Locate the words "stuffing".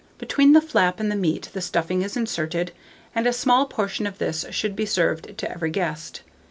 1.61-2.01